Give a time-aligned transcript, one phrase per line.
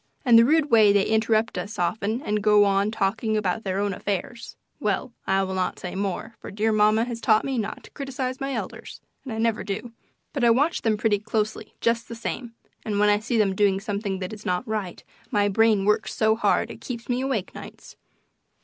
[0.25, 3.93] And the rude way they interrupt us often and go on talking about their own
[3.93, 7.91] affairs well, I will not say more, for dear mamma has taught me not to
[7.91, 9.91] criticise my elders, and I never do.
[10.33, 13.79] But I watch them pretty closely, just the same, and when I see them doing
[13.79, 17.95] something that is not right my brain works so hard it keeps me awake nights.